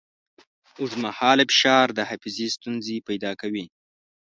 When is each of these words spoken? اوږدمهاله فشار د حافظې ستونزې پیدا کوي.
اوږدمهاله 0.79 1.43
فشار 1.51 1.87
د 1.97 1.99
حافظې 2.09 2.47
ستونزې 2.55 2.97
پیدا 3.09 3.31
کوي. 3.41 3.65